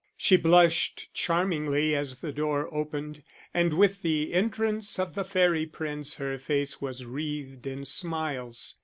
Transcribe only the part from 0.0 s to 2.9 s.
She blushed charmingly as the door